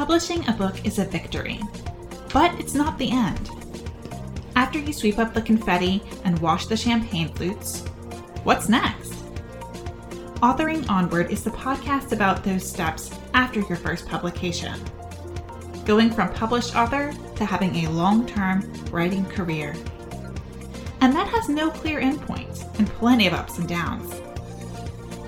[0.00, 1.60] Publishing a book is a victory,
[2.32, 3.50] but it's not the end.
[4.56, 7.80] After you sweep up the confetti and wash the champagne flutes,
[8.42, 9.12] what's next?
[10.40, 14.72] Authoring Onward is the podcast about those steps after your first publication.
[15.84, 19.76] Going from published author to having a long term writing career.
[21.02, 24.14] And that has no clear endpoint and plenty of ups and downs.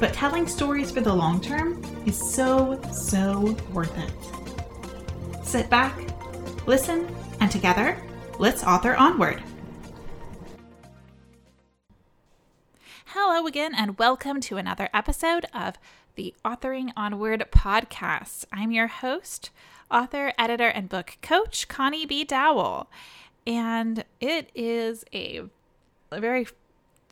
[0.01, 4.32] But telling stories for the long term is so, so worth it.
[5.53, 5.95] Sit back,
[6.67, 7.07] listen,
[7.41, 8.03] and together,
[8.39, 9.43] let's author onward.
[13.05, 15.75] Hello again, and welcome to another episode of
[16.15, 18.47] the Authoring Onward podcast.
[18.51, 19.51] I'm your host,
[19.91, 22.25] author, editor, and book coach, Connie B.
[22.25, 22.89] Dowell.
[23.47, 25.43] And it is a,
[26.11, 26.47] a very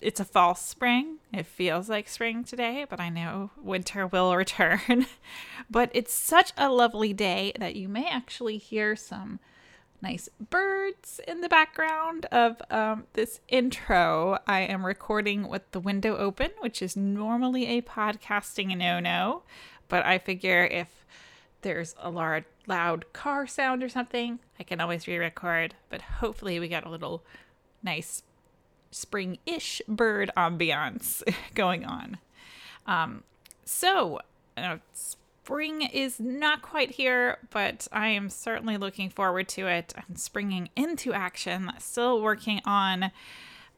[0.00, 1.18] it's a false spring.
[1.32, 5.06] It feels like spring today, but I know winter will return.
[5.70, 9.38] but it's such a lovely day that you may actually hear some
[10.02, 14.38] nice birds in the background of um, this intro.
[14.46, 19.42] I am recording with the window open, which is normally a podcasting no no,
[19.88, 21.04] but I figure if
[21.62, 25.74] there's a large, loud car sound or something, I can always re record.
[25.90, 27.22] But hopefully, we get a little
[27.82, 28.22] nice
[28.90, 31.22] spring ish bird ambiance
[31.54, 32.18] going on.
[32.86, 33.24] Um,
[33.64, 34.20] so,
[34.56, 39.94] uh, spring is not quite here, but I am certainly looking forward to it.
[39.96, 43.10] I'm springing into action, still working on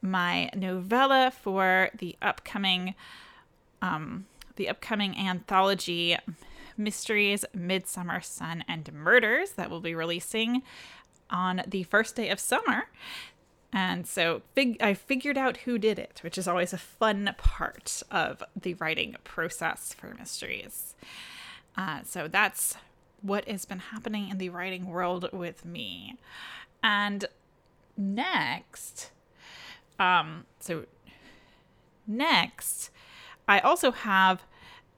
[0.01, 2.95] my novella for the upcoming
[3.81, 4.27] um,
[4.57, 6.17] the upcoming anthology
[6.77, 10.63] Mysteries, Midsummer Sun, and Murders that will be releasing
[11.31, 12.85] on the first day of summer.
[13.73, 18.03] And so fig- I figured out who did it, which is always a fun part
[18.11, 20.95] of the writing process for mysteries.
[21.77, 22.77] Uh, so that's
[23.23, 26.17] what has been happening in the writing world with me.
[26.83, 27.25] And
[27.97, 29.11] next,
[29.99, 30.85] um, so
[32.07, 32.91] next,
[33.49, 34.43] I also have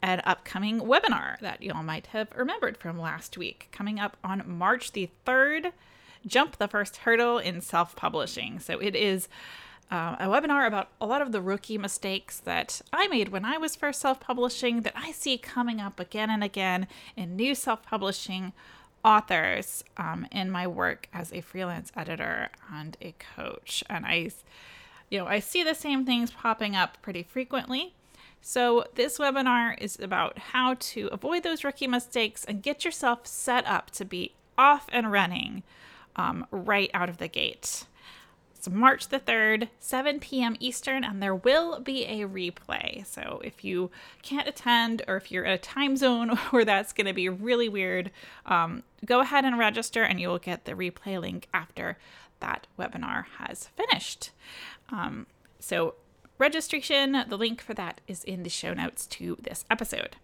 [0.03, 4.93] an upcoming webinar that y'all might have remembered from last week coming up on March
[4.93, 5.73] the 3rd.
[6.27, 8.59] Jump the first hurdle in self publishing.
[8.59, 9.29] So it is
[9.91, 13.59] uh, a webinar about a lot of the rookie mistakes that I made when I
[13.59, 16.87] was first self publishing that I see coming up again and again
[17.17, 18.53] in new self publishing
[19.05, 23.85] authors um, in my work as a freelance editor and a coach.
[23.91, 24.31] And I,
[25.11, 27.95] you know, I see the same things popping up pretty frequently.
[28.41, 33.67] So, this webinar is about how to avoid those rookie mistakes and get yourself set
[33.67, 35.63] up to be off and running
[36.17, 37.85] um, right out of the gate.
[38.67, 40.57] It's March the 3rd, 7 p.m.
[40.59, 43.05] Eastern, and there will be a replay.
[43.05, 43.91] So if you
[44.23, 47.69] can't attend or if you're in a time zone where that's going to be really
[47.69, 48.11] weird,
[48.47, 51.99] um, go ahead and register and you will get the replay link after
[52.41, 54.31] that webinar has finished.
[54.91, 55.27] Um,
[55.61, 55.95] so
[56.39, 60.17] registration, the link for that is in the show notes to this episode.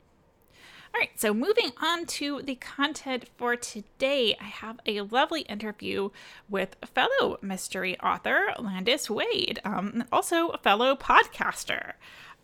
[0.92, 6.10] All right, so moving on to the content for today, I have a lovely interview
[6.48, 11.92] with fellow mystery author Landis Wade, um, also a fellow podcaster.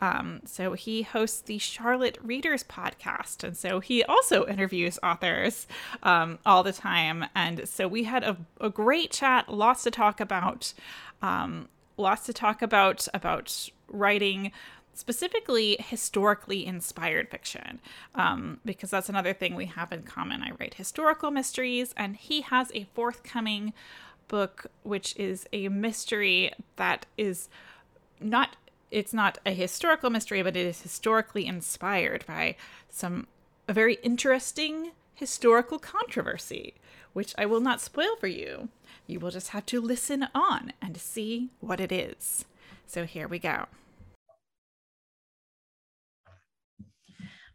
[0.01, 5.67] Um, so he hosts the Charlotte Readers podcast, and so he also interviews authors
[6.05, 7.25] um, all the time.
[7.35, 10.73] And so we had a, a great chat, lots to talk about,
[11.21, 14.53] um, lots to talk about about writing
[14.97, 17.81] specifically historically inspired fiction,
[18.15, 20.43] um, because that's another thing we have in common.
[20.43, 23.73] I write historical mysteries, and he has a forthcoming
[24.27, 27.49] book, which is a mystery that is
[28.21, 28.57] not.
[28.91, 32.57] It's not a historical mystery, but it is historically inspired by
[32.89, 33.27] some
[33.69, 36.75] a very interesting historical controversy,
[37.13, 38.69] which I will not spoil for you.
[39.07, 42.45] You will just have to listen on and see what it is.
[42.87, 43.67] So here we go.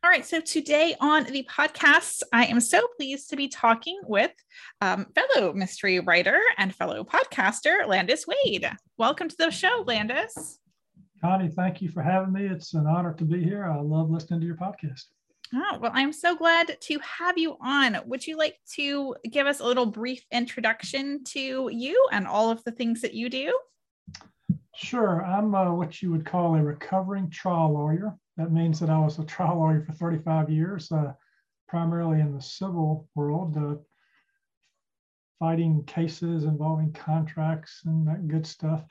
[0.03, 4.31] All right, so today on the podcast, I am so pleased to be talking with
[4.81, 8.67] um, fellow mystery writer and fellow podcaster, Landis Wade.
[8.97, 10.57] Welcome to the show, Landis.
[11.21, 12.47] Connie, thank you for having me.
[12.47, 13.63] It's an honor to be here.
[13.67, 15.03] I love listening to your podcast.
[15.53, 17.99] Oh, well, I'm so glad to have you on.
[18.07, 22.63] Would you like to give us a little brief introduction to you and all of
[22.63, 23.55] the things that you do?
[24.75, 25.23] Sure.
[25.23, 28.17] I'm uh, what you would call a recovering trial lawyer.
[28.37, 31.13] That means that I was a trial lawyer for 35 years, uh,
[31.67, 33.75] primarily in the civil world, uh,
[35.39, 38.83] fighting cases involving contracts and that good stuff.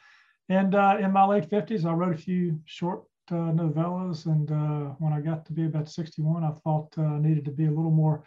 [0.48, 4.26] And uh, in my late 50s, I wrote a few short uh, novellas.
[4.26, 7.52] And uh, when I got to be about 61, I thought uh, I needed to
[7.52, 8.24] be a little more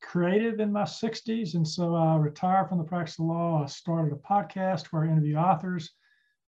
[0.00, 1.54] creative in my 60s.
[1.54, 3.62] And so I retired from the practice of law.
[3.62, 5.90] I started a podcast where I interview authors.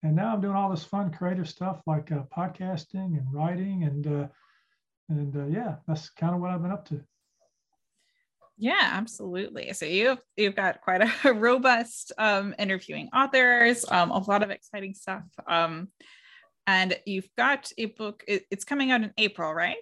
[0.04, 3.84] And now I'm doing all this fun creative stuff like uh, podcasting and writing.
[3.84, 4.28] And, uh,
[5.10, 7.02] and uh, yeah, that's kind of what I've been up to.
[8.62, 9.72] Yeah, absolutely.
[9.72, 14.94] So you've you've got quite a robust um, interviewing authors, um, a lot of exciting
[14.94, 15.88] stuff, um,
[16.68, 18.22] and you've got a book.
[18.28, 19.78] It, it's coming out in April, right?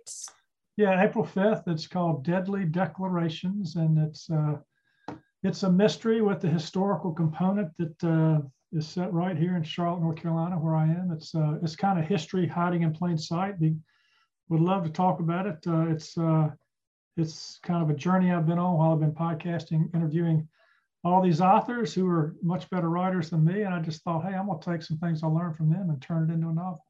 [0.78, 1.64] Yeah, April fifth.
[1.66, 4.58] It's called Deadly Declarations, and it's uh,
[5.42, 10.02] it's a mystery with the historical component that uh, is set right here in Charlotte,
[10.02, 11.12] North Carolina, where I am.
[11.12, 13.60] It's uh, it's kind of history hiding in plain sight.
[13.60, 13.76] We
[14.50, 15.58] would love to talk about it.
[15.66, 16.50] Uh, it's uh,
[17.16, 20.48] it's kind of a journey I've been on while I've been podcasting, interviewing
[21.04, 23.64] all these authors who are much better writers than me.
[23.64, 25.90] And I just thought, hey, I'm going to take some things I learned from them
[25.90, 26.84] and turn it into a novel.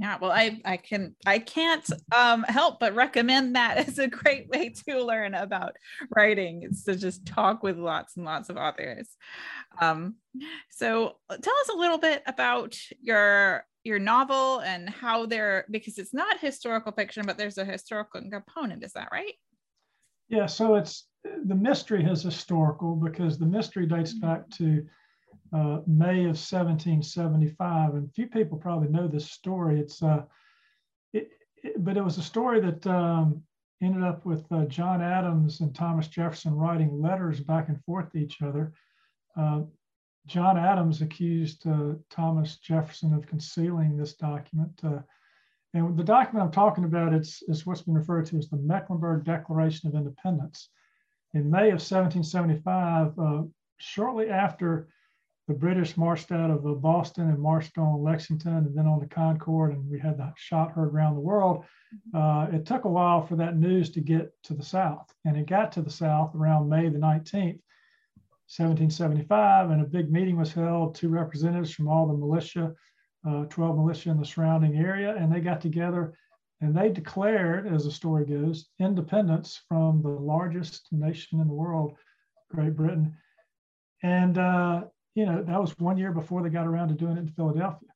[0.00, 1.84] Yeah, well, I I can I can't
[2.16, 5.76] um, help but recommend that as a great way to learn about
[6.14, 6.62] writing.
[6.62, 9.08] It's to just talk with lots and lots of authors.
[9.80, 10.16] Um,
[10.70, 16.14] so, tell us a little bit about your your novel and how they're because it's
[16.14, 18.84] not historical fiction, but there's a historical component.
[18.84, 19.34] Is that right?
[20.28, 20.46] Yeah.
[20.46, 21.06] So it's
[21.44, 24.26] the mystery is historical because the mystery dates mm-hmm.
[24.26, 24.86] back to
[25.52, 29.80] uh, May of 1775, and few people probably know this story.
[29.80, 30.24] It's uh,
[31.12, 31.30] it,
[31.62, 33.42] it, but it was a story that um,
[33.82, 38.18] ended up with uh, John Adams and Thomas Jefferson writing letters back and forth to
[38.18, 38.72] each other.
[39.36, 39.62] Uh,
[40.26, 44.78] John Adams accused uh, Thomas Jefferson of concealing this document.
[44.84, 45.00] Uh,
[45.74, 49.24] and the document I'm talking about is, is what's been referred to as the Mecklenburg
[49.24, 50.70] Declaration of Independence.
[51.34, 53.42] In May of 1775, uh,
[53.78, 54.88] shortly after
[55.48, 59.06] the British marched out of uh, Boston and marched on Lexington and then on the
[59.06, 61.64] Concord, and we had the shot heard around the world.
[62.14, 65.46] Uh, it took a while for that news to get to the South, and it
[65.46, 67.60] got to the South around May the 19th.
[68.50, 70.94] 1775, and a big meeting was held.
[70.94, 72.74] Two representatives from all the militia,
[73.28, 76.14] uh, 12 militia in the surrounding area, and they got together
[76.60, 81.94] and they declared, as the story goes, independence from the largest nation in the world,
[82.50, 83.14] Great Britain.
[84.02, 84.84] And, uh,
[85.18, 87.88] you know, that was one year before they got around to doing it in Philadelphia.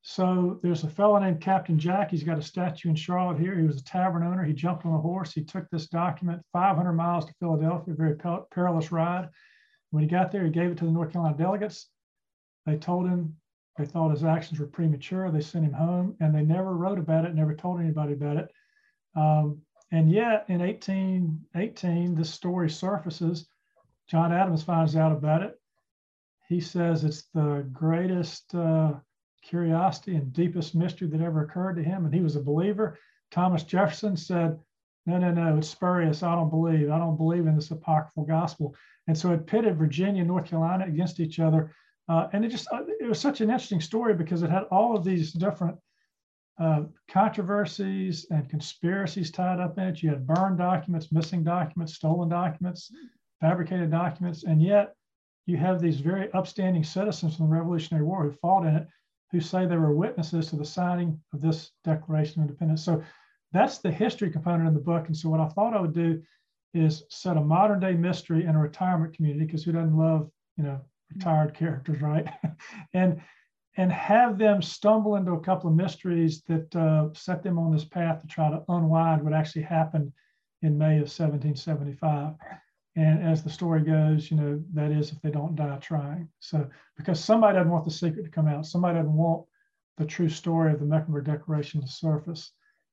[0.00, 2.10] So there's a fellow named Captain Jack.
[2.10, 3.54] He's got a statue in Charlotte here.
[3.54, 4.42] He was a tavern owner.
[4.42, 5.34] He jumped on a horse.
[5.34, 8.16] He took this document 500 miles to Philadelphia, very
[8.50, 9.28] perilous ride.
[9.90, 11.90] When he got there, he gave it to the North Carolina delegates.
[12.64, 13.36] They told him
[13.76, 15.30] they thought his actions were premature.
[15.30, 18.50] They sent him home, and they never wrote about it, never told anybody about it.
[19.14, 19.60] Um,
[19.92, 23.48] and yet, in 1818, this story surfaces.
[24.08, 25.60] John Adams finds out about it.
[26.48, 28.94] He says it's the greatest uh,
[29.42, 32.98] curiosity and deepest mystery that ever occurred to him, and he was a believer.
[33.30, 34.58] Thomas Jefferson said,
[35.06, 36.22] "No, no, no, it's spurious.
[36.22, 36.90] I don't believe.
[36.90, 38.74] I don't believe in this apocryphal gospel."
[39.06, 41.72] And so it pitted Virginia and North Carolina against each other.
[42.08, 44.96] Uh, and it just, uh, it was such an interesting story because it had all
[44.96, 45.78] of these different
[46.58, 50.02] uh, controversies and conspiracies tied up in it.
[50.02, 52.92] You had burned documents, missing documents, stolen documents,
[53.40, 54.94] fabricated documents, and yet
[55.46, 58.88] you have these very upstanding citizens from the Revolutionary War who fought in it,
[59.30, 62.84] who say they were witnesses to the signing of this Declaration of Independence.
[62.84, 63.02] So
[63.52, 65.06] that's the history component in the book.
[65.06, 66.22] And so what I thought I would do
[66.74, 70.64] is set a modern day mystery in a retirement community because who doesn't love you
[70.64, 70.80] know
[71.12, 72.26] retired characters right
[72.94, 73.20] and
[73.76, 77.84] and have them stumble into a couple of mysteries that uh, set them on this
[77.84, 80.12] path to try to unwind what actually happened
[80.62, 82.34] in May of 1775.
[82.96, 86.28] And as the story goes, you know, that is if they don't die trying.
[86.38, 89.44] So, because somebody doesn't want the secret to come out, somebody doesn't want
[89.96, 92.52] the true story of the Mecklenburg Declaration to surface.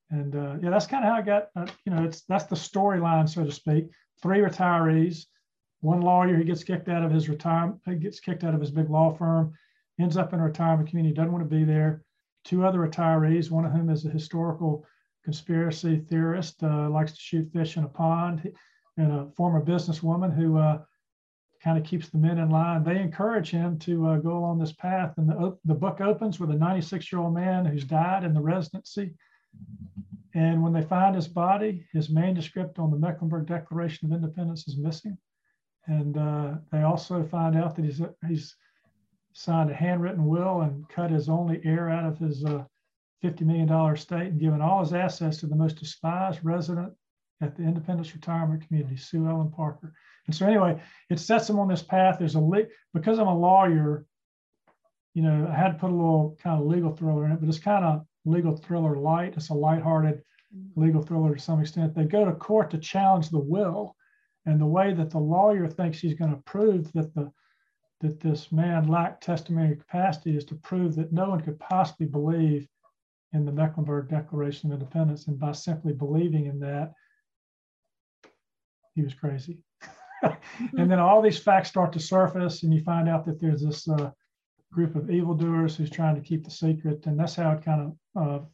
[0.10, 2.55] And uh, yeah, that's kind of how I got, uh, you know, it's that's the
[2.55, 3.86] storyline, so to speak.
[4.22, 5.25] Three retirees,
[5.79, 8.72] one lawyer who gets kicked out of his retirement, he gets kicked out of his
[8.72, 9.53] big law firm,
[10.00, 12.03] ends up in a retirement community, doesn't want to be there.
[12.43, 14.86] Two other retirees, one of whom is a historical
[15.24, 18.51] conspiracy theorist, uh, likes to shoot fish in a pond,
[18.98, 20.80] and a former businesswoman who uh,
[21.64, 22.84] kind of keeps the men in line.
[22.84, 25.14] They encourage him to uh, go along this path.
[25.18, 28.42] And the, the book opens with a 96 year old man who's died in the
[28.42, 29.14] residency
[30.34, 34.78] and when they find his body, his manuscript on the Mecklenburg Declaration of Independence is
[34.78, 35.18] missing.
[35.88, 38.56] And uh, they also find out that he's, he's
[39.34, 42.64] signed a handwritten will and cut his only heir out of his uh,
[43.24, 46.94] $50 million estate and given all his assets to the most despised resident
[47.42, 49.94] at the Independence Retirement Community, Sue Ellen Parker.
[50.28, 52.18] And so, anyway, it sets him on this path.
[52.20, 54.06] There's a because I'm a lawyer,
[55.14, 57.50] you know, I had to put a little kind of legal thriller in it, but
[57.50, 59.34] it's kind of legal thriller light.
[59.36, 60.22] It's a lighthearted
[60.76, 61.96] legal thriller to some extent.
[61.96, 63.96] They go to court to challenge the will,
[64.46, 67.32] and the way that the lawyer thinks he's going to prove that the
[68.02, 72.68] that this man lacked testamentary capacity is to prove that no one could possibly believe
[73.34, 76.94] in the Mecklenburg Declaration of Independence, and by simply believing in that,
[78.96, 79.60] he was crazy.
[80.78, 83.88] and then all these facts start to surface, and you find out that there's this
[83.90, 84.12] uh,
[84.72, 88.42] group of evildoers who's trying to keep the secret, and that's how it kind of
[88.42, 88.46] uh,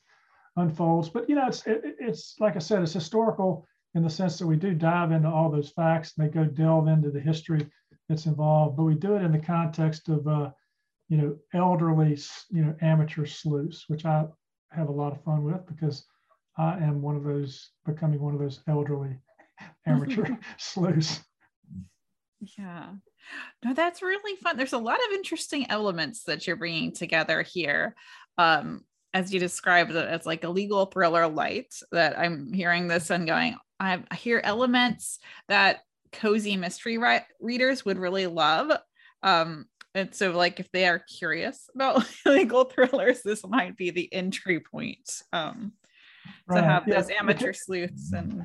[0.55, 1.09] unfolds.
[1.09, 4.47] But you know, it's it, it's like I said, it's historical in the sense that
[4.47, 6.13] we do dive into all those facts.
[6.17, 7.67] And they go delve into the history
[8.07, 10.51] that's involved, but we do it in the context of uh,
[11.09, 12.17] you know elderly
[12.49, 14.25] you know amateur sleuths, which I
[14.71, 16.05] have a lot of fun with because
[16.57, 19.17] I am one of those becoming one of those elderly
[19.85, 21.21] amateur sleuths.
[22.57, 22.89] Yeah.
[23.63, 24.57] No, that's really fun.
[24.57, 27.95] There's a lot of interesting elements that you're bringing together here.
[28.37, 28.81] Um,
[29.13, 33.25] as you described it as like a legal thriller light that I'm hearing this and
[33.25, 35.79] going, I hear elements that
[36.11, 38.71] cozy mystery ri- readers would really love.
[39.23, 44.11] Um, and so like if they are curious about legal thrillers, this might be the
[44.13, 45.09] entry point.
[45.33, 45.73] Um,
[46.47, 46.61] right.
[46.61, 47.01] to have yeah.
[47.01, 48.43] those amateur sleuths and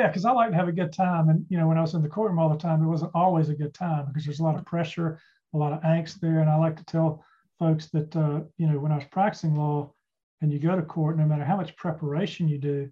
[0.00, 1.28] yeah, because I like to have a good time.
[1.28, 3.50] And you know, when I was in the courtroom all the time, it wasn't always
[3.50, 5.20] a good time because there's a lot of pressure,
[5.52, 6.40] a lot of angst there.
[6.40, 7.22] And I like to tell
[7.58, 9.92] folks that uh, you know, when I was practicing law
[10.40, 12.90] and you go to court, no matter how much preparation you do,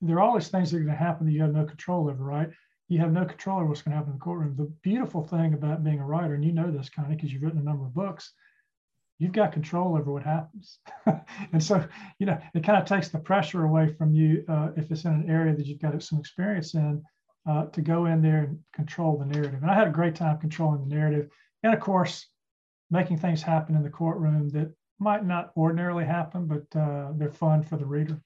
[0.00, 2.24] there are always things that are going to happen that you have no control over,
[2.24, 2.48] right?
[2.88, 4.56] You have no control over what's going to happen in the courtroom.
[4.56, 7.42] The beautiful thing about being a writer, and you know this kind of because you've
[7.42, 8.32] written a number of books,
[9.18, 10.78] you've got control over what happens.
[11.52, 11.86] and so,
[12.18, 15.12] you know, it kind of takes the pressure away from you uh, if it's in
[15.12, 17.02] an area that you've got some experience in
[17.48, 19.62] uh, to go in there and control the narrative.
[19.62, 21.30] And I had a great time controlling the narrative.
[21.62, 22.26] And of course,
[22.90, 27.62] making things happen in the courtroom that might not ordinarily happen, but uh, they're fun
[27.62, 28.20] for the reader.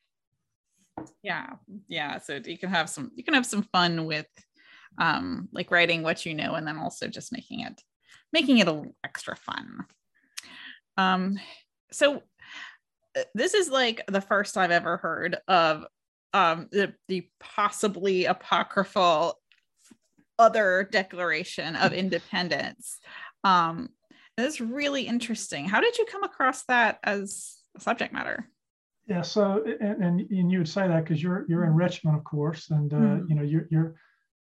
[1.22, 1.54] Yeah.
[1.88, 2.18] Yeah.
[2.18, 4.26] So you can have some, you can have some fun with
[4.98, 7.80] um, like writing what you know, and then also just making it,
[8.32, 9.86] making it a extra fun.
[10.96, 11.38] Um,
[11.92, 12.22] so
[13.16, 15.84] uh, this is like the first I've ever heard of
[16.32, 19.34] um, the, the possibly apocryphal
[20.38, 22.98] other declaration of independence.
[23.44, 23.90] Um,
[24.38, 25.66] it's really interesting.
[25.66, 28.48] How did you come across that as a subject matter?
[29.06, 32.24] Yeah, so and, and, and you would say that because you're you're in Richmond, of
[32.24, 33.28] course, and uh, mm-hmm.
[33.28, 33.94] you know you're you're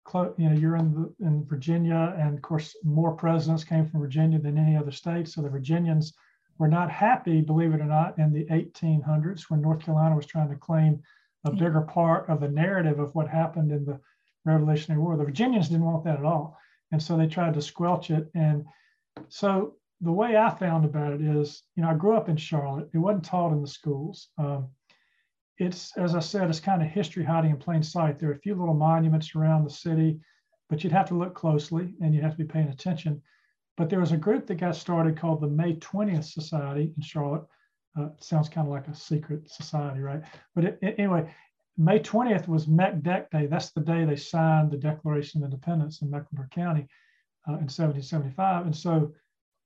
[0.04, 4.00] close, you know you're in the in Virginia, and of course more presidents came from
[4.00, 5.28] Virginia than any other state.
[5.28, 6.12] So the Virginians
[6.60, 10.50] were not happy, believe it or not, in the 1800s when North Carolina was trying
[10.50, 11.02] to claim
[11.44, 13.98] a bigger part of the narrative of what happened in the
[14.44, 15.16] Revolutionary War.
[15.16, 16.58] The Virginians didn't want that at all.
[16.92, 18.30] And so they tried to squelch it.
[18.34, 18.66] And
[19.28, 22.90] so the way I found about it is, you know, I grew up in Charlotte.
[22.92, 24.28] It wasn't taught in the schools.
[24.36, 24.68] Um,
[25.56, 28.18] it's, as I said, it's kind of history hiding in plain sight.
[28.18, 30.20] There are a few little monuments around the city,
[30.68, 33.22] but you'd have to look closely and you'd have to be paying attention.
[33.80, 37.44] But there was a group that got started called the May 20th Society in Charlotte.
[37.98, 40.20] Uh, sounds kind of like a secret society, right?
[40.54, 41.34] But it, it, anyway,
[41.78, 43.46] May 20th was Meck Dec Day.
[43.46, 46.88] That's the day they signed the Declaration of Independence in Mecklenburg County
[47.48, 48.66] uh, in 1775.
[48.66, 49.14] And so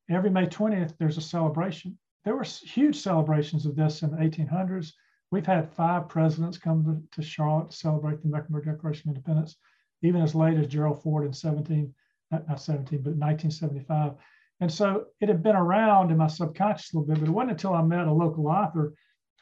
[0.09, 1.99] every May 20th, there's a celebration.
[2.25, 4.93] There were huge celebrations of this in the 1800s.
[5.33, 9.57] We've had five presidents come to, to Charlotte to celebrate the Mecklenburg Declaration of Independence,
[10.03, 11.93] even as late as Gerald Ford in 17
[12.31, 14.15] not 17, but 1975.
[14.61, 17.53] And so it had been around in my subconscious a little bit, but it wasn't
[17.53, 18.95] until I met a local author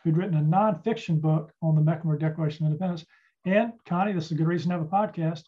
[0.02, 3.04] who'd written a nonfiction book on the Mecklenburg Declaration of Independence.
[3.44, 5.44] And Connie, this is a good reason to have a podcast.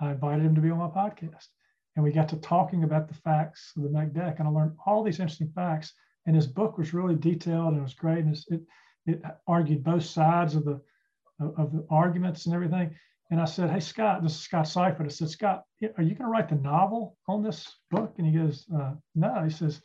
[0.00, 1.46] I invited him to be on my podcast.
[1.96, 4.38] And we got to talking about the facts of the Meck Dec.
[4.38, 5.92] And I learned all these interesting facts.
[6.26, 8.24] And his book was really detailed and it was great.
[8.24, 8.62] And it,
[9.06, 10.80] it argued both sides of the
[11.40, 12.94] of the arguments and everything.
[13.30, 15.06] And I said, Hey, Scott, this is Scott Syfert.
[15.06, 18.14] I said, Scott, are you going to write the novel on this book?
[18.18, 19.42] And he goes, uh, No.
[19.42, 19.80] He says,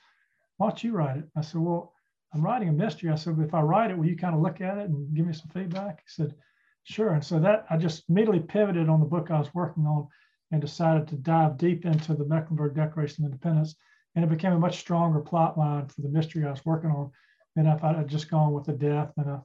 [0.58, 1.26] Why don't you write it?
[1.36, 1.94] I said, Well,
[2.34, 3.10] I'm writing a mystery.
[3.10, 5.26] I said, If I write it, will you kind of look at it and give
[5.26, 6.00] me some feedback?
[6.00, 6.36] He said,
[6.84, 7.14] Sure.
[7.14, 10.08] And so that I just immediately pivoted on the book I was working on
[10.52, 13.76] and decided to dive deep into the Mecklenburg Declaration of Independence.
[14.16, 17.12] And it became a much stronger plot line for the mystery I was working on
[17.56, 19.44] than if I had just gone with a death and a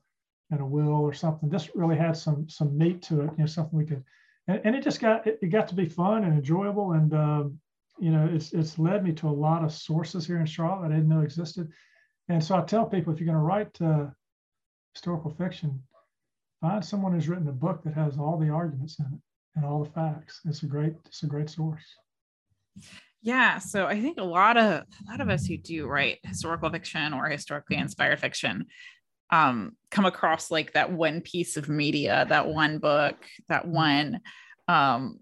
[0.51, 1.49] and a will or something.
[1.49, 4.05] This really had some some meat to it, you know, something we could,
[4.49, 7.59] and, and it just got it, it, got to be fun and enjoyable, and um,
[7.99, 10.95] you know, it's it's led me to a lot of sources here in Charlotte I
[10.95, 11.71] didn't know existed,
[12.29, 14.07] and so I tell people if you're going to write uh,
[14.95, 15.83] historical fiction,
[16.61, 19.21] find someone who's written a book that has all the arguments in it
[19.57, 20.41] and all the facts.
[20.45, 21.85] It's a great it's a great source.
[23.23, 26.71] Yeah, so I think a lot of a lot of us who do write historical
[26.71, 28.67] fiction or historically inspired fiction
[29.31, 33.17] um, come across like that one piece of media, that one book,
[33.49, 33.73] that mm-hmm.
[33.73, 34.21] one
[34.69, 35.21] um,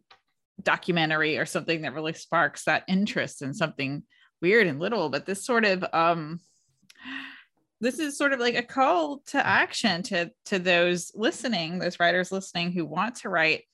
[0.62, 4.02] documentary or something that really sparks that interest in something
[4.40, 5.08] weird and little.
[5.08, 6.40] But this sort of um,
[7.80, 12.30] this is sort of like a call to action to to those listening, those writers
[12.30, 13.64] listening who want to write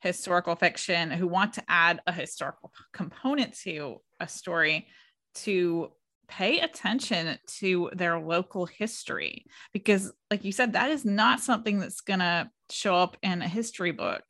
[0.00, 4.86] historical fiction, who want to add a historical component to a story
[5.34, 5.92] to
[6.28, 12.02] pay attention to their local history because like you said that is not something that's
[12.02, 14.22] going to show up in a history book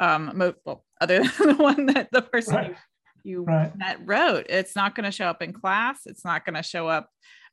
[0.00, 0.32] um
[0.64, 2.76] well, other than the one that the person right.
[3.22, 3.72] you, you right.
[3.78, 6.88] that wrote it's not going to show up in class it's not going to show
[6.88, 7.10] up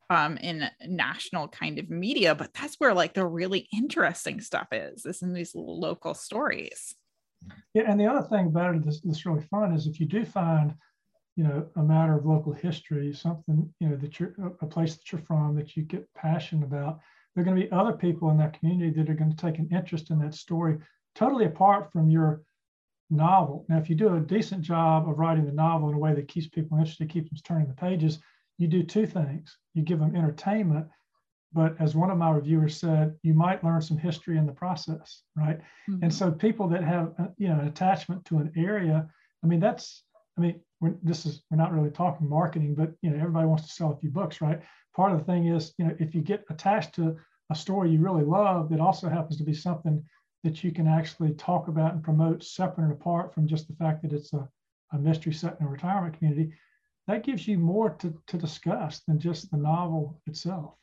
[0.10, 5.06] um in national kind of media but that's where like the really interesting stuff is
[5.06, 6.96] is in these little local stories
[7.74, 10.24] yeah and the other thing about it that's, that's really fun is if you do
[10.24, 10.74] find
[11.36, 15.12] you know, a matter of local history, something, you know, that you're a place that
[15.12, 17.00] you're from that you get passionate about.
[17.34, 19.58] There are going to be other people in that community that are going to take
[19.58, 20.78] an interest in that story,
[21.16, 22.44] totally apart from your
[23.10, 23.66] novel.
[23.70, 26.28] Now, if you do a decent job of writing the novel in a way that
[26.28, 28.20] keeps people interested, keeps them turning the pages,
[28.60, 29.58] you do two things.
[29.74, 30.88] You give them entertainment,
[31.54, 35.22] but as one of my reviewers said, you might learn some history in the process,
[35.36, 35.60] right?
[35.90, 36.04] Mm-hmm.
[36.04, 39.08] And so people that have, uh, you know, an attachment to an area,
[39.44, 40.04] I mean, that's,
[40.38, 43.66] I mean, we're, this is we're not really talking marketing, but you know everybody wants
[43.68, 44.62] to sell a few books, right?
[44.96, 47.16] Part of the thing is you know if you get attached to
[47.50, 50.04] a story you really love that also happens to be something
[50.44, 54.02] that you can actually talk about and promote separate and apart from just the fact
[54.02, 54.48] that it's a,
[54.92, 56.52] a mystery set in a retirement community,
[57.08, 60.74] that gives you more to, to discuss than just the novel itself.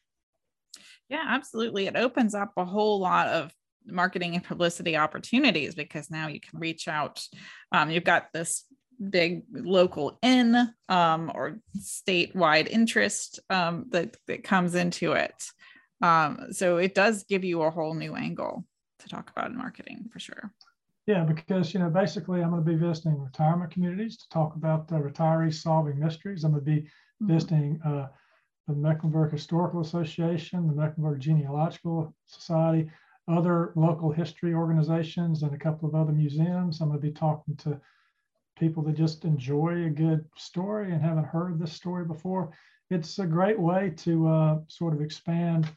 [1.11, 1.87] Yeah, absolutely.
[1.87, 3.53] It opens up a whole lot of
[3.87, 7.23] marketing and publicity opportunities because now you can reach out.
[7.73, 8.65] Um, you've got this
[9.09, 15.51] big local in um, or statewide interest um, that, that comes into it.
[16.03, 18.65] Um, so it does give you a whole new angle
[19.01, 20.53] to talk about in marketing for sure.
[21.07, 24.87] Yeah, because you know, basically, I'm going to be visiting retirement communities to talk about
[24.87, 26.45] the retirees solving mysteries.
[26.45, 27.33] I'm going to be mm-hmm.
[27.33, 28.07] visiting uh,
[28.69, 32.91] the Mecklenburg Historical Association, the Mecklenburg Genealogical Society,
[33.29, 36.81] other local history organizations, and a couple of other museums.
[36.81, 37.81] I'm going to be talking to
[38.61, 42.53] people that just enjoy a good story and haven't heard this story before.
[42.91, 45.69] It's a great way to uh, sort of expand,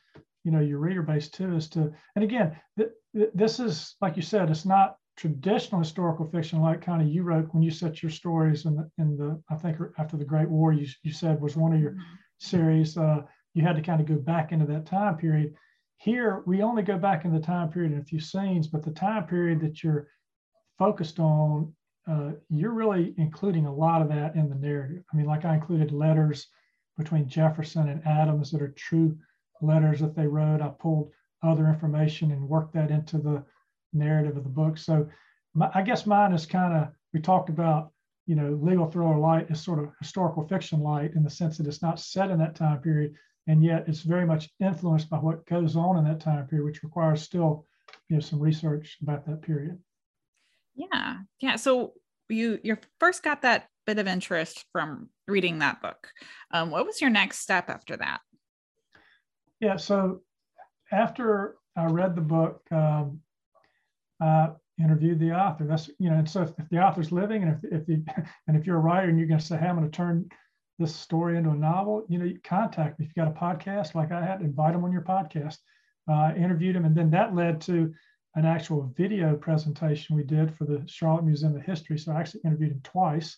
[0.43, 1.55] you know, your reader base too.
[1.55, 6.25] Is to and again, th- th- this is like you said, it's not traditional historical
[6.25, 9.41] fiction like kind of you wrote when you set your stories in the in the
[9.49, 10.73] I think after the Great War.
[10.73, 12.15] You you said was one of your mm-hmm.
[12.39, 12.97] series.
[12.97, 13.21] Uh,
[13.53, 15.53] you had to kind of go back into that time period.
[15.97, 18.91] Here, we only go back in the time period in a few scenes, but the
[18.91, 20.07] time period that you're
[20.77, 21.73] focused on
[22.07, 25.03] uh, you're really including a lot of that in the narrative.
[25.11, 26.47] I mean, like I included letters
[26.97, 29.17] between Jefferson and Adams that are true
[29.61, 30.61] letters that they wrote.
[30.61, 31.11] I pulled
[31.41, 33.43] other information and worked that into the
[33.93, 34.77] narrative of the book.
[34.77, 35.09] So
[35.53, 37.91] my, I guess mine is kind of, we talked about,
[38.25, 41.67] you know, legal thriller light is sort of historical fiction light in the sense that
[41.67, 43.13] it's not set in that time period,
[43.47, 46.83] and yet it's very much influenced by what goes on in that time period, which
[46.83, 47.65] requires still,
[48.09, 49.77] you know, some research about that period.
[50.75, 51.17] Yeah.
[51.39, 51.55] Yeah.
[51.55, 51.93] So
[52.29, 56.09] you you first got that bit of interest from reading that book.
[56.51, 58.21] Um, what was your next step after that?
[59.59, 59.77] Yeah.
[59.77, 60.21] So
[60.91, 63.19] after I read the book, um,
[64.19, 65.65] I interviewed the author.
[65.65, 68.03] That's you know, and so if, if the author's living, and if if you
[68.47, 70.29] and if you're a writer and you're going to say, "Hey, I'm going to turn
[70.79, 73.05] this story into a novel," you know, you contact me.
[73.05, 75.57] If you got a podcast like I had, invite them on your podcast.
[76.09, 77.93] Uh, interviewed him, and then that led to
[78.35, 81.97] an actual video presentation we did for the Charlotte Museum of History.
[81.97, 83.37] So I actually interviewed him twice,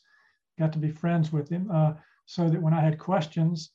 [0.57, 1.93] got to be friends with him, uh,
[2.25, 3.71] so that when I had questions,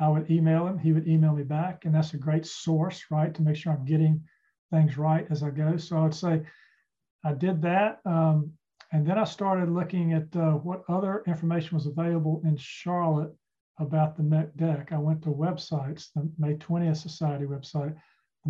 [0.00, 1.84] I would email him, he would email me back.
[1.84, 4.22] And that's a great source, right, to make sure I'm getting
[4.70, 5.76] things right as I go.
[5.76, 6.42] So I'd say
[7.24, 8.00] I did that.
[8.04, 8.52] Um,
[8.92, 13.34] and then I started looking at uh, what other information was available in Charlotte
[13.78, 14.92] about the Meck Dec.
[14.92, 17.94] I went to websites, the May 20th Society website,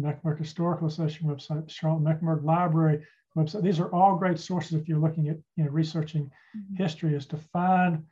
[0.03, 3.05] Mecklenburg Historical Association website, Charlotte Mecklenburg Library
[3.37, 3.63] website.
[3.63, 6.83] These are all great sources if you're looking at you know researching mm-hmm.
[6.83, 8.05] history, is to find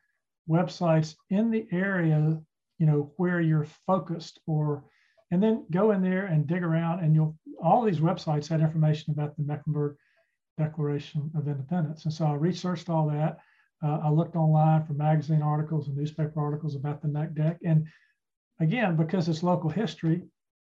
[0.48, 2.40] websites in the area
[2.78, 4.84] you know where you're focused or
[5.32, 9.12] and then go in there and dig around and you'll all these websites had information
[9.12, 9.96] about the Mecklenburg
[10.58, 12.04] Declaration of Independence.
[12.04, 13.38] And so I researched all that.
[13.82, 17.58] Uh, I looked online for magazine articles and newspaper articles about the Meck Dec.
[17.64, 17.86] And
[18.60, 20.22] again, because it's local history,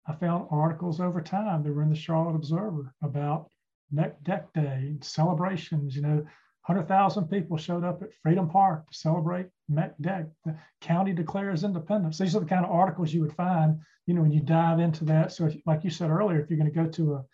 [0.07, 3.49] I found articles over time that were in the Charlotte Observer about
[3.91, 6.27] Meck Dec Day and celebrations, you know,
[6.67, 10.31] 100,000 people showed up at Freedom Park to celebrate Meck Dec.
[10.45, 12.19] The county declares independence.
[12.19, 15.05] These are the kind of articles you would find, you know, when you dive into
[15.07, 15.33] that.
[15.33, 17.25] So, if, like you said earlier, if you're going to go to a,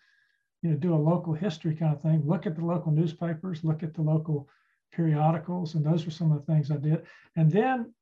[0.63, 3.83] you know, do a local history kind of thing, look at the local newspapers, look
[3.83, 4.49] at the local
[4.91, 7.03] periodicals, and those were some of the things I did.
[7.35, 7.93] And then,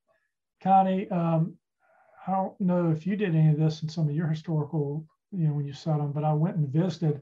[0.63, 1.55] Connie, um,
[2.27, 5.47] I don't know if you did any of this in some of your historical, you
[5.47, 7.21] know, when you saw them, but I went and visited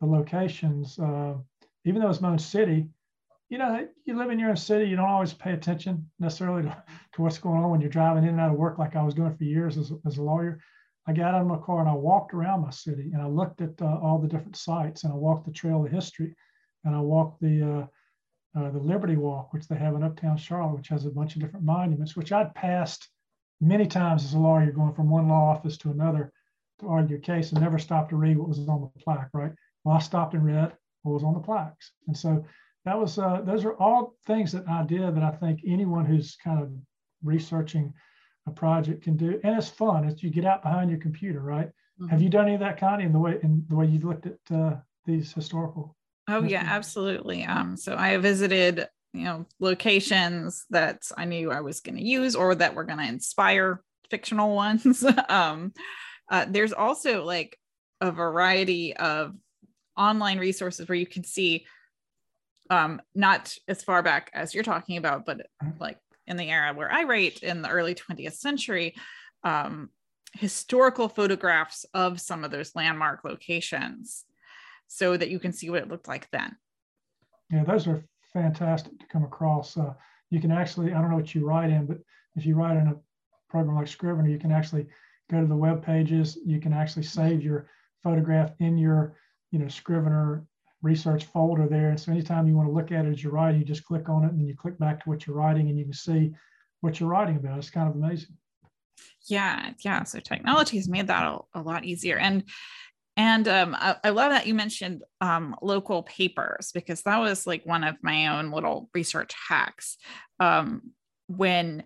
[0.00, 1.34] the locations, uh,
[1.84, 2.88] even though it's my own city
[3.50, 6.82] you know, you live in your own city, you don't always pay attention necessarily to,
[7.14, 9.14] to what's going on when you're driving in and out of work, like I was
[9.14, 10.60] doing for years as, as a lawyer.
[11.06, 13.60] I got out of my car and I walked around my city and I looked
[13.60, 16.36] at uh, all the different sites and I walked the Trail of History
[16.84, 17.86] and I walked the uh,
[18.58, 21.40] uh, the Liberty Walk, which they have in Uptown Charlotte, which has a bunch of
[21.40, 23.08] different monuments, which I'd passed
[23.60, 26.32] many times as a lawyer, you're going from one law office to another
[26.80, 29.30] to argue a case and never stopped to read what was on the plaque.
[29.32, 29.52] Right?
[29.84, 32.44] Well, I stopped and read what was on the plaques, and so
[32.84, 36.36] that was uh, those are all things that I did that I think anyone who's
[36.42, 36.70] kind of
[37.22, 37.92] researching
[38.46, 40.06] a project can do, and it's fun.
[40.06, 41.68] As you get out behind your computer, right?
[41.68, 42.08] Mm-hmm.
[42.08, 44.26] Have you done any of that, Connie, in the way in the way you looked
[44.26, 45.96] at uh, these historical?
[46.28, 47.44] Oh yeah, absolutely.
[47.44, 52.36] Um, so I visited you know locations that I knew I was going to use
[52.36, 55.04] or that were going to inspire fictional ones.
[55.28, 55.72] um,
[56.30, 57.58] uh, there's also like
[58.00, 59.34] a variety of
[59.96, 61.66] online resources where you can see
[62.70, 65.46] um, not as far back as you're talking about, but
[65.80, 68.94] like in the era where I write in the early 20th century,
[69.42, 69.90] um,
[70.32, 74.24] historical photographs of some of those landmark locations
[74.86, 76.56] so that you can see what it looked like then.
[77.50, 79.76] Yeah, those are fantastic to come across.
[79.76, 79.94] Uh,
[80.30, 81.98] you can actually, I don't know what you write in, but
[82.36, 82.96] if you write in a
[83.48, 84.86] program like Scrivener, you can actually
[85.30, 86.38] go to the web pages.
[86.44, 87.68] You can actually save your
[88.02, 89.16] photograph in your,
[89.50, 90.44] you know, Scrivener
[90.82, 91.90] research folder there.
[91.90, 94.08] And so anytime you want to look at it as you're writing, you just click
[94.08, 96.32] on it and then you click back to what you're writing and you can see
[96.80, 97.58] what you're writing about.
[97.58, 98.36] It's kind of amazing.
[99.26, 100.04] Yeah, yeah.
[100.04, 102.18] So technology has made that a, a lot easier.
[102.18, 102.44] And
[103.20, 107.66] and um, I, I, love that you mentioned um, local papers because that was like
[107.66, 109.98] one of my own little research hacks.
[110.38, 110.92] Um,
[111.26, 111.84] when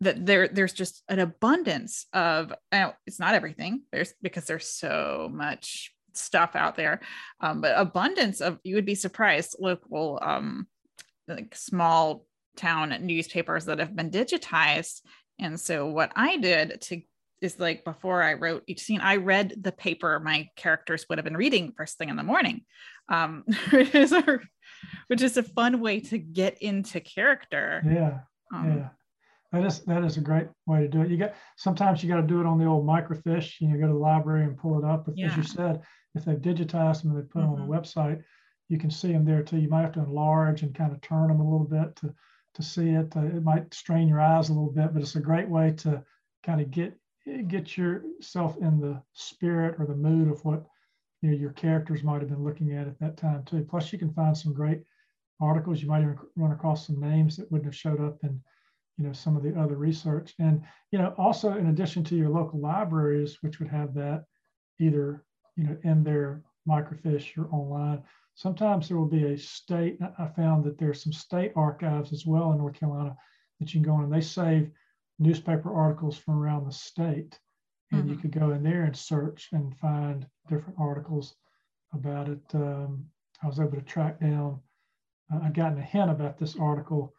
[0.00, 2.52] that there there's just an abundance of
[3.06, 7.00] it's not everything there's because there's so much stuff out there
[7.40, 10.66] um, but abundance of you would be surprised local um,
[11.28, 15.00] like small town newspapers that have been digitized
[15.38, 17.00] and so what i did to
[17.44, 21.24] is like before i wrote each scene i read the paper my characters would have
[21.24, 22.62] been reading first thing in the morning
[23.08, 24.40] um, which, is a,
[25.08, 28.20] which is a fun way to get into character yeah
[28.52, 28.88] um, yeah
[29.54, 31.10] that is that is a great way to do it.
[31.10, 33.60] You got sometimes you got to do it on the old microfiche.
[33.60, 35.04] You know, go to the library and pull it up.
[35.06, 35.26] But yeah.
[35.26, 35.80] as you said,
[36.16, 37.40] if they've digitized them and they put mm-hmm.
[37.40, 37.72] them on the mm-hmm.
[37.72, 38.22] website,
[38.68, 39.58] you can see them there too.
[39.58, 42.12] You might have to enlarge and kind of turn them a little bit to
[42.54, 43.16] to see it.
[43.16, 46.02] Uh, it might strain your eyes a little bit, but it's a great way to
[46.42, 46.98] kind of get
[47.48, 50.64] get yourself in the spirit or the mood of what
[51.22, 53.66] you know your characters might have been looking at at that time too.
[53.68, 54.82] Plus, you can find some great
[55.40, 55.82] articles.
[55.82, 58.40] You might even run across some names that wouldn't have showed up in
[58.98, 60.34] you know some of the other research.
[60.38, 64.24] And you know also in addition to your local libraries, which would have that
[64.78, 65.24] either
[65.56, 68.02] you know, in their microfiche or online.
[68.34, 69.98] Sometimes there will be a state.
[70.18, 73.16] I found that there's some state archives as well in North Carolina
[73.60, 74.70] that you can go on and they save
[75.18, 77.38] newspaper articles from around the state.
[77.92, 78.10] And mm-hmm.
[78.10, 81.34] you could go in there and search and find different articles
[81.92, 82.42] about it.
[82.54, 83.06] Um,
[83.42, 84.60] I was able to track down,
[85.32, 87.14] uh, I'd gotten a hint about this article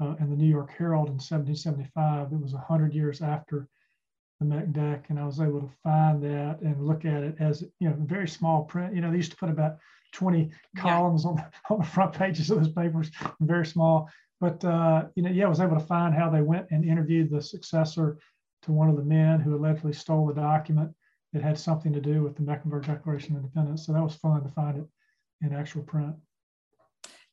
[0.00, 2.32] uh, in the New York Herald in 1775.
[2.32, 3.68] It was 100 years after
[4.38, 7.62] the Meck Dec, and I was able to find that and look at it as
[7.80, 8.94] you know very small print.
[8.94, 9.78] You know, they used to put about
[10.12, 11.30] 20 columns yeah.
[11.30, 14.08] on, the, on the front pages of those papers, very small.
[14.40, 17.30] But uh, you know, yeah, I was able to find how they went and interviewed
[17.30, 18.18] the successor
[18.62, 20.92] to one of the men who allegedly stole the document
[21.32, 23.86] that had something to do with the Mecklenburg Declaration of Independence.
[23.86, 24.86] So that was fun to find it
[25.42, 26.14] in actual print.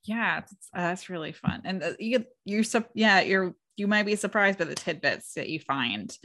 [0.03, 2.63] Yeah, that's, uh, that's really fun, and uh, you you
[2.93, 6.15] yeah you're you might be surprised by the tidbits that you find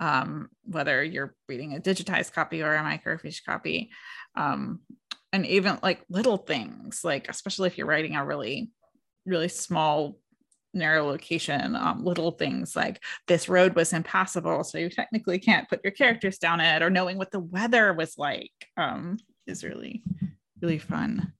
[0.00, 3.90] um, whether you're reading a digitized copy or a microfiche copy.
[4.34, 4.80] Um,
[5.32, 8.72] and even like little things, like especially if you're writing a really,
[9.26, 10.18] really small,
[10.72, 15.80] narrow location, um, little things like this road was impassable, so you technically can't put
[15.84, 20.02] your characters down it, or knowing what the weather was like um, is really,
[20.60, 21.32] really fun.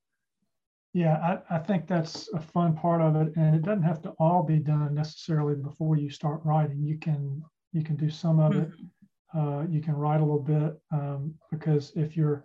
[0.93, 3.33] Yeah, I, I think that's a fun part of it.
[3.37, 6.85] And it doesn't have to all be done necessarily before you start writing.
[6.85, 7.43] You can
[7.73, 8.71] you can do some of it.
[8.71, 9.39] Mm-hmm.
[9.39, 12.45] Uh, you can write a little bit um, because if you're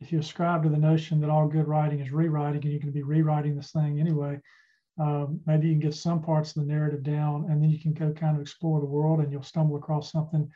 [0.00, 2.90] if you ascribe to the notion that all good writing is rewriting and you can
[2.90, 4.38] be rewriting this thing anyway,
[4.98, 7.94] um, maybe you can get some parts of the narrative down and then you can
[7.94, 10.50] go kind of explore the world and you'll stumble across something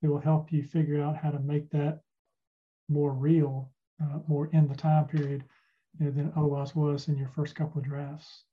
[0.00, 2.00] that will help you figure out how to make that
[2.88, 3.70] more real,
[4.02, 5.42] uh, more in the time period
[5.98, 8.44] you know, than otherwise was in your first couple of drafts.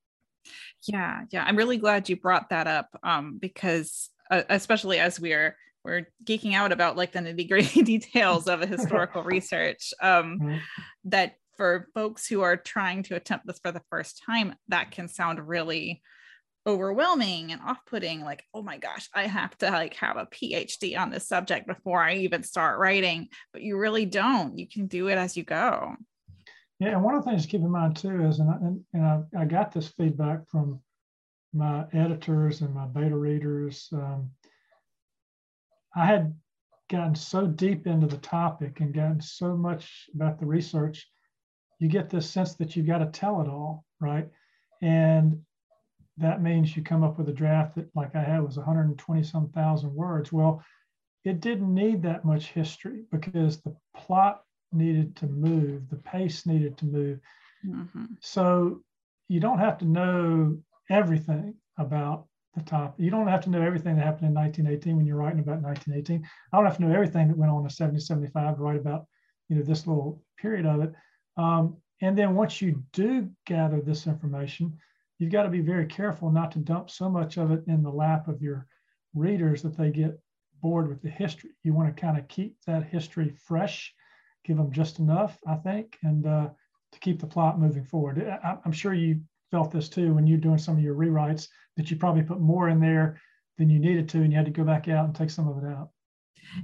[0.87, 5.55] Yeah, yeah, I'm really glad you brought that up um, because, uh, especially as we're
[5.83, 10.57] we're geeking out about like the nitty gritty details of a historical research, um, mm-hmm.
[11.05, 15.07] that for folks who are trying to attempt this for the first time, that can
[15.07, 16.01] sound really
[16.67, 21.09] overwhelming and off-putting like oh my gosh i have to like have a phd on
[21.09, 23.27] this subject before i even start writing.
[23.51, 24.57] But you really don't.
[24.59, 25.95] You can do it as you go.
[26.79, 28.81] Yeah and one of the things to keep in mind too is and i, and,
[28.93, 30.79] and I, I got this feedback from
[31.53, 34.29] my editors and my beta readers um,
[35.95, 36.33] i had
[36.89, 41.07] gotten so deep into the topic and gotten so much about the research
[41.79, 44.27] you get this sense that you've got to tell it all right
[44.81, 45.41] and
[46.17, 49.49] that means you come up with a draft that, like I had, was 120 some
[49.49, 50.31] thousand words.
[50.31, 50.63] Well,
[51.23, 56.77] it didn't need that much history because the plot needed to move, the pace needed
[56.79, 57.19] to move.
[57.65, 58.05] Mm-hmm.
[58.19, 58.81] So
[59.27, 60.57] you don't have to know
[60.91, 62.99] everything about the top.
[62.99, 66.27] You don't have to know everything that happened in 1918 when you're writing about 1918.
[66.51, 69.05] I don't have to know everything that went on in 7075 to write about,
[69.47, 70.93] you know, this little period of it.
[71.37, 74.77] Um, and then once you do gather this information,
[75.17, 77.91] you've got to be very careful not to dump so much of it in the
[77.91, 78.67] lap of your
[79.13, 80.19] readers that they get
[80.61, 81.51] bored with the history.
[81.63, 83.93] You want to kind of keep that history fresh,
[84.43, 86.49] give them just enough, I think, and uh,
[86.91, 88.21] to keep the plot moving forward.
[88.21, 89.21] I, I'm sure you
[89.51, 92.69] felt this too when you're doing some of your rewrites that you probably put more
[92.69, 93.19] in there
[93.57, 95.63] than you needed to, and you had to go back out and take some of
[95.63, 95.89] it out.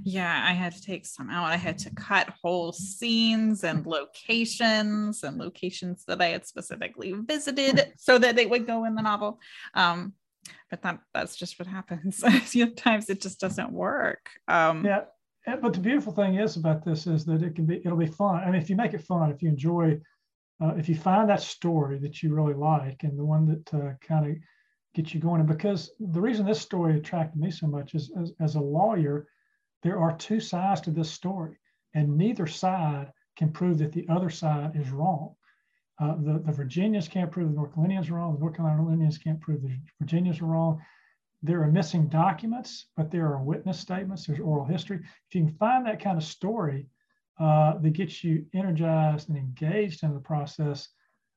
[0.04, 1.50] Yeah i had to take some out.
[1.50, 7.92] I had to cut whole scenes and locations and locations that i had specifically visited
[7.96, 9.40] so that they would go in the novel.
[9.74, 10.14] Um,
[10.70, 12.18] but that that's just what happens.
[12.44, 14.28] Sometimes it just doesn't work.
[14.48, 15.04] Um, yeah
[15.62, 18.42] but the beautiful thing is about this is that it can be it'll be fun.
[18.42, 19.98] I mean if you make it fun if you enjoy
[20.60, 23.92] uh, if you find that story that you really like and the one that uh,
[24.00, 24.36] kind of
[24.94, 28.32] gets you going and because the reason this story attracted me so much is as,
[28.40, 29.26] as a lawyer
[29.82, 31.56] there are two sides to this story,
[31.94, 35.34] and neither side can prove that the other side is wrong.
[36.00, 38.34] Uh, the, the Virginians can't prove the North Carolinians are wrong.
[38.34, 40.82] The North Carolinians can't prove the Virginians are wrong.
[41.42, 44.26] There are missing documents, but there are witness statements.
[44.26, 44.98] There's oral history.
[44.98, 46.86] If you can find that kind of story
[47.38, 50.88] uh, that gets you energized and engaged in the process,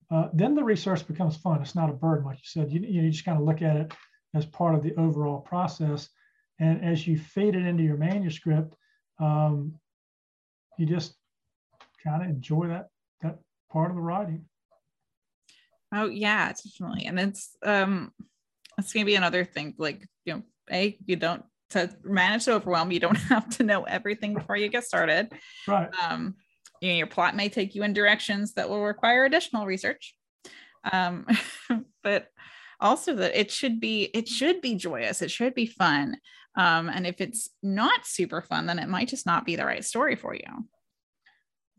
[0.09, 1.61] uh, then the research becomes fun.
[1.61, 2.71] It's not a burden, like you said.
[2.71, 3.93] You, you just kind of look at it
[4.33, 6.09] as part of the overall process.
[6.59, 8.75] And as you feed it into your manuscript,
[9.19, 9.73] um,
[10.77, 11.15] you just
[12.03, 12.87] kind of enjoy that
[13.21, 13.37] that
[13.71, 14.45] part of the writing.
[15.93, 17.05] Oh yeah, definitely.
[17.05, 18.11] And it's um
[18.77, 19.75] it's gonna be another thing.
[19.77, 23.83] Like, you know, a you don't to manage to overwhelm, you don't have to know
[23.83, 25.31] everything before you get started.
[25.67, 25.89] Right.
[26.01, 26.35] Um,
[26.81, 30.15] you know, your plot may take you in directions that will require additional research.
[30.91, 31.27] Um,
[32.03, 32.27] but
[32.79, 36.17] also that it should be it should be joyous, it should be fun.
[36.57, 39.85] Um, and if it's not super fun, then it might just not be the right
[39.85, 40.67] story for you.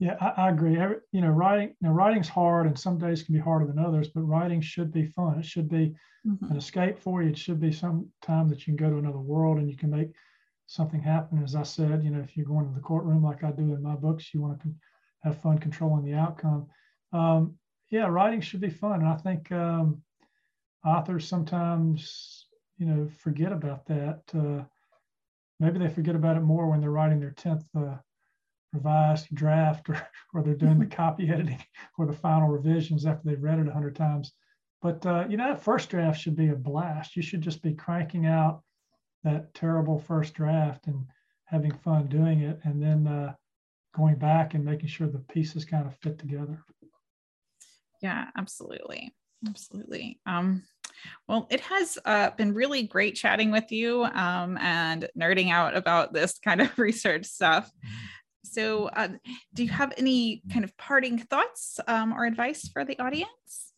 [0.02, 0.80] Yeah, I, I agree.
[0.80, 4.08] Every, you know, writing now writing's hard, and some days can be harder than others.
[4.08, 5.38] But writing should be fun.
[5.38, 5.94] It should be
[6.26, 6.50] mm-hmm.
[6.50, 7.30] an escape for you.
[7.30, 9.90] It should be some time that you can go to another world and you can
[9.90, 10.08] make
[10.66, 11.40] something happen.
[11.40, 13.80] As I said, you know, if you're going to the courtroom like I do in
[13.80, 14.74] my books, you want to
[15.22, 16.66] have fun controlling the outcome.
[17.12, 17.54] Um,
[17.90, 20.02] yeah, writing should be fun, and I think um,
[20.84, 24.22] authors sometimes you know forget about that.
[24.34, 24.64] Uh,
[25.60, 27.98] maybe they forget about it more when they're writing their tenth uh,
[28.72, 31.62] revised draft, or or they're doing the copy editing
[31.98, 34.32] or the final revisions after they've read it a hundred times.
[34.80, 37.16] But uh, you know that first draft should be a blast.
[37.16, 38.62] You should just be cranking out
[39.24, 41.06] that terrible first draft and
[41.44, 43.34] having fun doing it, and then uh,
[43.94, 46.64] going back and making sure the pieces kind of fit together.
[48.00, 49.14] Yeah, absolutely
[49.48, 50.20] absolutely.
[50.26, 50.62] Um,
[51.28, 56.12] well, it has uh, been really great chatting with you um, and nerding out about
[56.12, 57.70] this kind of research stuff.
[58.44, 59.08] So, uh,
[59.54, 63.72] do you have any kind of parting thoughts um, or advice for the audience?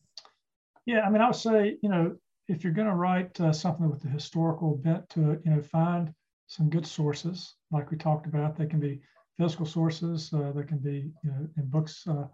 [0.87, 2.17] Yeah, I mean, I would say, you know,
[2.49, 5.63] if you're going to write uh, something with the historical bent to it, you know,
[5.63, 6.13] find
[6.47, 8.57] some good sources, like we talked about.
[8.57, 9.01] They can be
[9.39, 12.27] physical sources, uh, they can be, you know, in books, uh,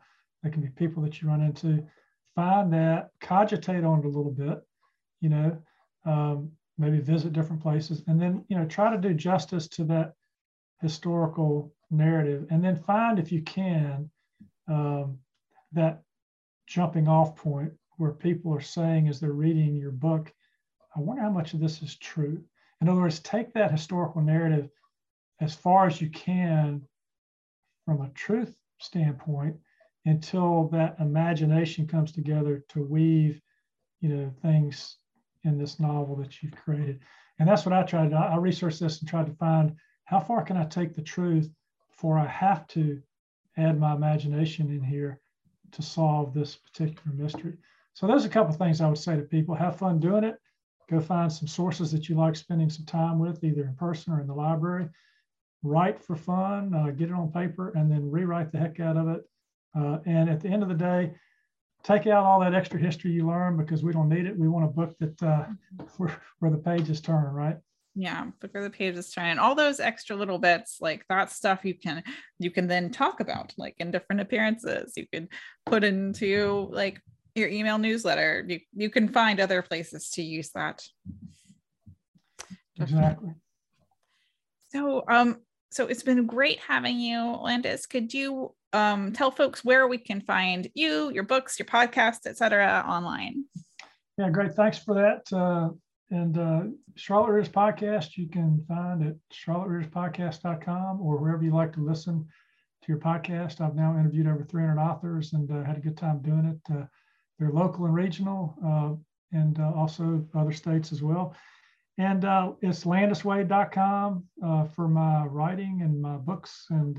[0.42, 1.86] they can be people that you run into
[2.34, 4.58] find that, cogitate on it a little bit,
[5.20, 5.58] you know,
[6.06, 10.12] um, maybe visit different places, and then, you know, try to do justice to that
[10.80, 12.46] historical narrative.
[12.50, 14.10] And then find, if you can,
[14.68, 15.18] um,
[15.72, 16.02] that
[16.66, 20.32] jumping off point where people are saying as they're reading your book,
[20.96, 22.42] I wonder how much of this is true.
[22.80, 24.70] In other words, take that historical narrative
[25.40, 26.82] as far as you can
[27.84, 29.56] from a truth standpoint
[30.06, 33.40] until that imagination comes together to weave,
[34.00, 34.96] you know, things
[35.44, 37.00] in this novel that you've created.
[37.38, 38.12] And that's what I tried.
[38.12, 41.50] I researched this and tried to find how far can I take the truth
[42.00, 42.98] before I have to
[43.58, 45.20] add my imagination in here
[45.72, 47.58] to solve this particular mystery.
[47.92, 50.36] So there's a couple of things I would say to people: have fun doing it.
[50.88, 54.20] Go find some sources that you like spending some time with, either in person or
[54.22, 54.88] in the library.
[55.62, 59.08] Write for fun, uh, get it on paper, and then rewrite the heck out of
[59.08, 59.20] it.
[59.78, 61.12] Uh, and at the end of the day,
[61.82, 64.38] take out all that extra history you learned because we don't need it.
[64.38, 65.44] We want a book that uh,
[65.98, 67.58] where, where the pages turn, right?
[67.94, 71.74] Yeah where the pages turn and all those extra little bits like that stuff you
[71.74, 72.02] can
[72.38, 75.28] you can then talk about like in different appearances you can
[75.66, 77.00] put into like
[77.34, 80.84] your email newsletter you, you can find other places to use that
[82.80, 83.30] exactly
[84.68, 85.40] so um
[85.72, 90.20] so it's been great having you landis could you um, tell folks where we can
[90.20, 93.44] find you, your books, your podcasts, etc., online.
[94.16, 94.52] Yeah, great.
[94.52, 95.36] Thanks for that.
[95.36, 95.70] Uh,
[96.10, 96.62] and uh,
[96.96, 102.26] Charlotte Readers Podcast, you can find at charlottereaderspodcast.com or wherever you like to listen
[102.82, 103.60] to your podcast.
[103.60, 106.74] I've now interviewed over 300 authors and uh, had a good time doing it.
[106.74, 106.86] Uh,
[107.38, 111.34] they're local and regional uh, and uh, also other states as well.
[111.96, 114.24] And uh, it's landiswade.com
[114.74, 116.98] for my writing and my books and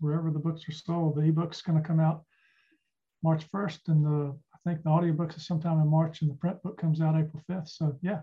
[0.00, 1.16] wherever the books are sold.
[1.16, 2.24] The ebook's going to come out
[3.22, 6.62] March 1st, and the I think the audiobooks is sometime in March, and the print
[6.62, 7.68] book comes out April 5th.
[7.68, 8.20] So yeah.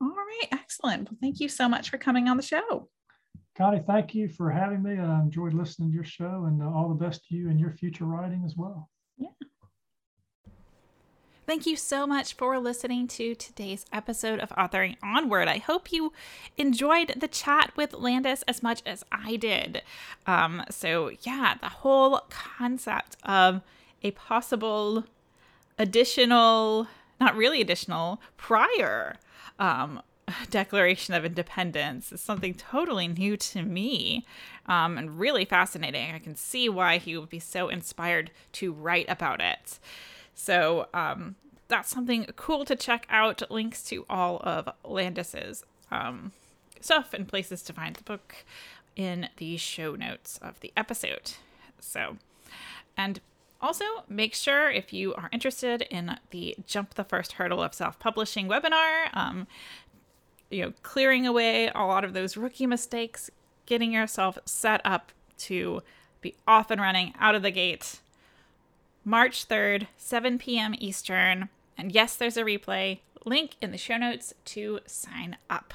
[0.00, 1.10] All right, excellent.
[1.10, 2.88] Well, thank you so much for coming on the show.
[3.56, 4.98] Connie, thank you for having me.
[4.98, 7.72] I enjoyed listening to your show, and uh, all the best to you and your
[7.72, 8.88] future writing as well.
[9.18, 9.28] Yeah.
[11.46, 15.48] Thank you so much for listening to today's episode of Authoring Onward.
[15.48, 16.12] I hope you
[16.56, 19.82] enjoyed the chat with Landis as much as I did.
[20.28, 23.62] Um, so, yeah, the whole concept of
[24.02, 25.04] a possible
[25.78, 26.88] additional,
[27.20, 29.16] not really additional, prior
[29.58, 30.02] um,
[30.50, 34.24] Declaration of Independence is something totally new to me
[34.66, 36.14] um, and really fascinating.
[36.14, 39.78] I can see why he would be so inspired to write about it.
[40.34, 41.36] So um,
[41.68, 43.42] that's something cool to check out.
[43.50, 46.32] Links to all of Landis's um,
[46.80, 48.44] stuff and places to find the book
[48.96, 51.32] in the show notes of the episode.
[51.78, 52.16] So,
[52.96, 53.20] and
[53.62, 57.98] also, make sure if you are interested in the Jump the First Hurdle of Self
[57.98, 59.46] Publishing webinar, um,
[60.50, 63.30] you know, clearing away a lot of those rookie mistakes,
[63.66, 65.82] getting yourself set up to
[66.20, 68.00] be off and running out of the gate
[69.04, 70.74] March 3rd, 7 p.m.
[70.78, 71.48] Eastern.
[71.76, 73.00] And yes, there's a replay.
[73.24, 75.74] Link in the show notes to sign up.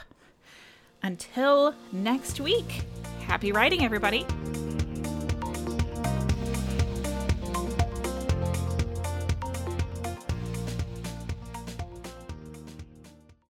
[1.02, 2.84] Until next week,
[3.28, 4.26] happy writing, everybody.